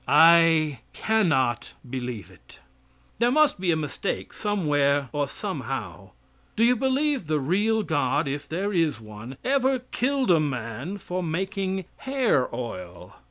I 0.07 0.79
cannot 0.93 1.73
believe 1.87 2.31
it. 2.31 2.57
There 3.19 3.29
must 3.29 3.59
be 3.59 3.69
a 3.69 3.75
mistake 3.75 4.33
somewhere 4.33 5.09
or 5.11 5.27
somehow. 5.27 6.09
Do 6.55 6.63
you 6.63 6.75
believe 6.75 7.27
the 7.27 7.39
real 7.39 7.83
God 7.83 8.27
if 8.27 8.49
there 8.49 8.73
is 8.73 8.99
one 8.99 9.37
ever 9.43 9.77
killed 9.77 10.31
a 10.31 10.39
man 10.39 10.97
for 10.97 11.21
making 11.21 11.85
hair 11.97 12.47
oil? 12.51 13.13